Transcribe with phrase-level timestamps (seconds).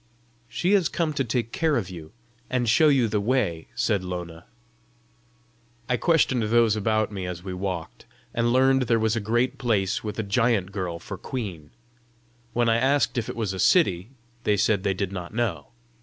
[0.49, 2.11] "She has come to take care of you,
[2.49, 4.45] and show you the way," said Lona.
[5.87, 10.03] I questioned those about me as we walked, and learned there was a great place
[10.03, 11.69] with a giant girl for queen.
[12.51, 14.09] When I asked if it was a city,
[14.43, 15.67] they said they did not know.